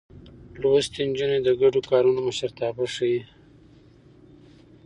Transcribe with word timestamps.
لوستې 0.61 1.01
نجونې 1.09 1.39
د 1.43 1.49
ګډو 1.61 1.79
کارونو 1.89 2.19
مشرتابه 2.27 2.85
ښيي. 2.93 3.21